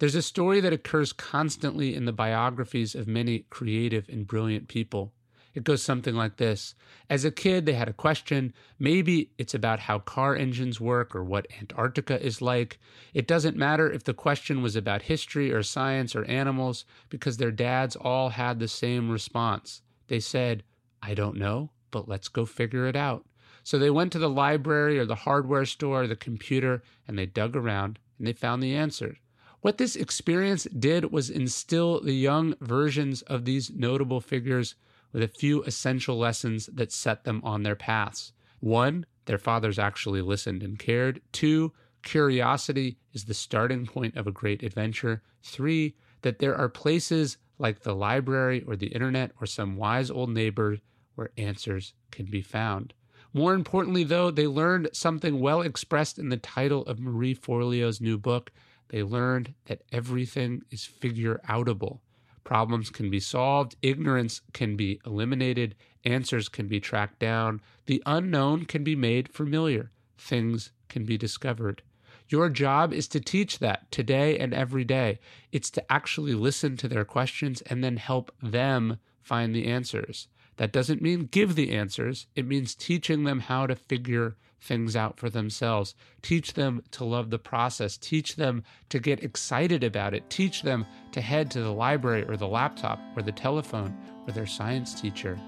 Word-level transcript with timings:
There's 0.00 0.16
a 0.16 0.22
story 0.22 0.60
that 0.60 0.72
occurs 0.72 1.12
constantly 1.12 1.94
in 1.94 2.04
the 2.04 2.12
biographies 2.12 2.96
of 2.96 3.06
many 3.06 3.46
creative 3.50 4.08
and 4.08 4.26
brilliant 4.26 4.66
people. 4.66 5.12
It 5.54 5.62
goes 5.62 5.84
something 5.84 6.16
like 6.16 6.36
this 6.36 6.74
As 7.08 7.24
a 7.24 7.30
kid, 7.30 7.64
they 7.64 7.74
had 7.74 7.88
a 7.88 7.92
question. 7.92 8.52
Maybe 8.76 9.30
it's 9.38 9.54
about 9.54 9.78
how 9.78 10.00
car 10.00 10.34
engines 10.34 10.80
work 10.80 11.14
or 11.14 11.22
what 11.22 11.46
Antarctica 11.60 12.20
is 12.20 12.42
like. 12.42 12.80
It 13.12 13.28
doesn't 13.28 13.56
matter 13.56 13.88
if 13.88 14.02
the 14.02 14.14
question 14.14 14.62
was 14.62 14.74
about 14.74 15.02
history 15.02 15.52
or 15.52 15.62
science 15.62 16.16
or 16.16 16.24
animals, 16.24 16.84
because 17.08 17.36
their 17.36 17.52
dads 17.52 17.94
all 17.94 18.30
had 18.30 18.58
the 18.58 18.66
same 18.66 19.08
response. 19.08 19.82
They 20.08 20.18
said, 20.18 20.64
I 21.02 21.14
don't 21.14 21.36
know, 21.36 21.70
but 21.92 22.08
let's 22.08 22.26
go 22.26 22.44
figure 22.46 22.88
it 22.88 22.96
out. 22.96 23.26
So 23.62 23.78
they 23.78 23.90
went 23.90 24.10
to 24.12 24.18
the 24.18 24.28
library 24.28 24.98
or 24.98 25.06
the 25.06 25.14
hardware 25.14 25.66
store 25.66 26.02
or 26.02 26.06
the 26.08 26.16
computer 26.16 26.82
and 27.06 27.16
they 27.16 27.26
dug 27.26 27.54
around 27.54 28.00
and 28.18 28.26
they 28.26 28.32
found 28.32 28.60
the 28.60 28.74
answer. 28.74 29.18
What 29.64 29.78
this 29.78 29.96
experience 29.96 30.64
did 30.64 31.10
was 31.10 31.30
instill 31.30 32.02
the 32.02 32.12
young 32.12 32.54
versions 32.60 33.22
of 33.22 33.46
these 33.46 33.70
notable 33.70 34.20
figures 34.20 34.74
with 35.10 35.22
a 35.22 35.28
few 35.28 35.62
essential 35.62 36.18
lessons 36.18 36.66
that 36.74 36.92
set 36.92 37.24
them 37.24 37.40
on 37.42 37.62
their 37.62 37.74
paths. 37.74 38.34
One, 38.60 39.06
their 39.24 39.38
fathers 39.38 39.78
actually 39.78 40.20
listened 40.20 40.62
and 40.62 40.78
cared. 40.78 41.22
Two, 41.32 41.72
curiosity 42.02 42.98
is 43.14 43.24
the 43.24 43.32
starting 43.32 43.86
point 43.86 44.18
of 44.18 44.26
a 44.26 44.32
great 44.32 44.62
adventure. 44.62 45.22
Three, 45.42 45.94
that 46.20 46.40
there 46.40 46.54
are 46.54 46.68
places 46.68 47.38
like 47.56 47.80
the 47.80 47.94
library 47.94 48.62
or 48.66 48.76
the 48.76 48.88
internet 48.88 49.32
or 49.40 49.46
some 49.46 49.78
wise 49.78 50.10
old 50.10 50.28
neighbor 50.28 50.76
where 51.14 51.30
answers 51.38 51.94
can 52.10 52.26
be 52.26 52.42
found. 52.42 52.92
More 53.32 53.54
importantly, 53.54 54.04
though, 54.04 54.30
they 54.30 54.46
learned 54.46 54.90
something 54.92 55.40
well 55.40 55.62
expressed 55.62 56.18
in 56.18 56.28
the 56.28 56.36
title 56.36 56.82
of 56.82 57.00
Marie 57.00 57.32
Forleo's 57.32 57.98
new 57.98 58.18
book 58.18 58.52
they 58.88 59.02
learned 59.02 59.54
that 59.66 59.82
everything 59.92 60.62
is 60.70 60.84
figure 60.84 61.40
outable. 61.48 62.00
Problems 62.44 62.90
can 62.90 63.10
be 63.10 63.20
solved, 63.20 63.76
ignorance 63.80 64.42
can 64.52 64.76
be 64.76 65.00
eliminated, 65.06 65.74
answers 66.04 66.48
can 66.48 66.68
be 66.68 66.80
tracked 66.80 67.18
down, 67.18 67.60
the 67.86 68.02
unknown 68.04 68.66
can 68.66 68.84
be 68.84 68.94
made 68.94 69.28
familiar, 69.32 69.90
things 70.18 70.70
can 70.88 71.04
be 71.04 71.16
discovered. 71.16 71.82
Your 72.28 72.48
job 72.48 72.92
is 72.92 73.08
to 73.08 73.20
teach 73.20 73.58
that 73.58 73.90
today 73.90 74.38
and 74.38 74.54
every 74.54 74.84
day. 74.84 75.18
It's 75.52 75.70
to 75.70 75.92
actually 75.92 76.34
listen 76.34 76.76
to 76.78 76.88
their 76.88 77.04
questions 77.04 77.62
and 77.62 77.84
then 77.84 77.96
help 77.96 78.32
them 78.42 78.98
find 79.22 79.54
the 79.54 79.66
answers. 79.66 80.28
That 80.56 80.72
doesn't 80.72 81.02
mean 81.02 81.28
give 81.30 81.54
the 81.54 81.72
answers, 81.72 82.26
it 82.36 82.46
means 82.46 82.74
teaching 82.74 83.24
them 83.24 83.40
how 83.40 83.66
to 83.66 83.74
figure 83.74 84.36
things 84.64 84.96
out 84.96 85.18
for 85.18 85.28
themselves. 85.28 85.94
Teach 86.22 86.54
them 86.54 86.82
to 86.92 87.04
love 87.04 87.30
the 87.30 87.38
process. 87.38 87.96
Teach 87.96 88.36
them 88.36 88.64
to 88.88 88.98
get 88.98 89.22
excited 89.22 89.84
about 89.84 90.14
it. 90.14 90.28
Teach 90.30 90.62
them 90.62 90.86
to 91.12 91.20
head 91.20 91.50
to 91.50 91.60
the 91.60 91.72
library 91.72 92.24
or 92.26 92.36
the 92.36 92.48
laptop 92.48 92.98
or 93.14 93.22
the 93.22 93.32
telephone 93.32 93.96
or 94.26 94.32
their 94.32 94.46
science 94.46 94.98
teacher. 94.98 95.38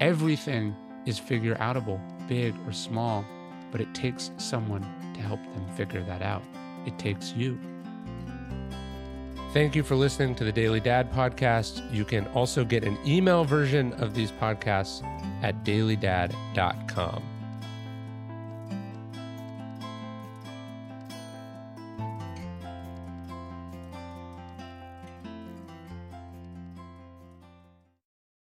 Everything 0.00 0.74
is 1.06 1.18
figure 1.18 1.56
outable, 1.56 2.00
big 2.26 2.54
or 2.66 2.72
small, 2.72 3.24
but 3.70 3.80
it 3.80 3.94
takes 3.94 4.30
someone 4.38 4.82
to 5.14 5.20
help 5.20 5.42
them 5.52 5.66
figure 5.76 6.02
that 6.04 6.22
out. 6.22 6.42
It 6.86 6.98
takes 6.98 7.32
you. 7.34 7.58
Thank 9.54 9.76
you 9.76 9.84
for 9.84 9.94
listening 9.94 10.34
to 10.34 10.44
the 10.44 10.50
Daily 10.50 10.80
Dad 10.80 11.12
podcast. 11.12 11.88
You 11.94 12.04
can 12.04 12.26
also 12.34 12.64
get 12.64 12.82
an 12.82 12.98
email 13.06 13.44
version 13.44 13.92
of 14.02 14.12
these 14.12 14.32
podcasts 14.32 15.04
at 15.44 15.64
dailydad.com. 15.64 17.33